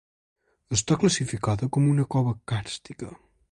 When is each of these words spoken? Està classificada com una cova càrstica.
Està 0.77 0.97
classificada 1.03 1.71
com 1.77 1.91
una 1.93 2.09
cova 2.17 2.35
càrstica. 2.53 3.15